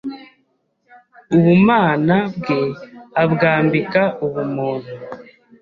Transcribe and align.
ubumana 1.35 2.17
bwe 2.37 2.59
abwambika 3.21 4.03
ubumuntu, 4.25 4.91